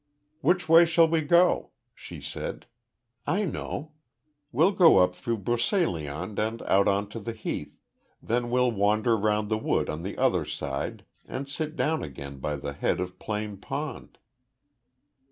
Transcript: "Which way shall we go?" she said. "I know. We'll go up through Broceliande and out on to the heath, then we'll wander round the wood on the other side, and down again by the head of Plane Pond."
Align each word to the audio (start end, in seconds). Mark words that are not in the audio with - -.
"Which 0.39 0.67
way 0.67 0.87
shall 0.87 1.07
we 1.07 1.21
go?" 1.21 1.69
she 1.93 2.21
said. 2.21 2.65
"I 3.27 3.45
know. 3.45 3.91
We'll 4.51 4.71
go 4.71 4.97
up 4.97 5.13
through 5.13 5.37
Broceliande 5.43 6.39
and 6.39 6.63
out 6.63 6.87
on 6.87 7.07
to 7.09 7.19
the 7.19 7.33
heath, 7.33 7.79
then 8.19 8.49
we'll 8.49 8.71
wander 8.71 9.15
round 9.15 9.49
the 9.49 9.59
wood 9.59 9.91
on 9.91 10.01
the 10.01 10.17
other 10.17 10.43
side, 10.43 11.05
and 11.27 11.45
down 11.75 12.01
again 12.01 12.39
by 12.39 12.55
the 12.55 12.73
head 12.73 12.99
of 12.99 13.19
Plane 13.19 13.57
Pond." 13.57 14.17